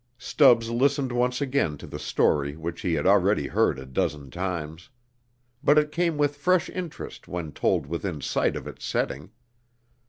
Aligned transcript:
Stubbs 0.17 0.71
listened 0.71 1.11
once 1.11 1.41
again 1.41 1.77
to 1.77 1.85
the 1.85 1.99
story 1.99 2.55
which 2.55 2.81
he 2.81 2.95
had 2.95 3.05
already 3.05 3.45
heard 3.45 3.77
a 3.77 3.85
dozen 3.85 4.31
times. 4.31 4.89
But 5.63 5.77
it 5.77 5.91
came 5.91 6.17
with 6.17 6.37
fresh 6.37 6.71
interest 6.71 7.27
when 7.27 7.51
told 7.51 7.85
within 7.85 8.19
sight 8.19 8.55
of 8.55 8.65
its 8.65 8.83
setting. 8.83 9.29